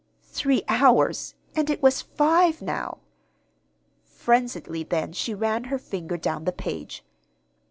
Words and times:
Three 0.31 0.63
hours 0.67 1.35
and 1.55 1.69
it 1.69 1.83
was 1.83 2.01
five, 2.01 2.59
now! 2.59 3.01
Frenziedly, 4.03 4.83
then, 4.83 5.13
she 5.13 5.35
ran 5.35 5.65
her 5.65 5.77
finger 5.77 6.17
down 6.17 6.45
the 6.45 6.51
page. 6.51 7.05